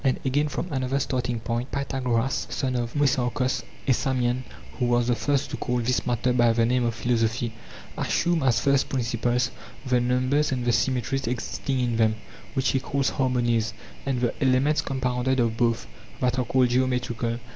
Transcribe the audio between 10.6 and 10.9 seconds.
144 THE FIRST PHILOSOPHERS OF GREECE the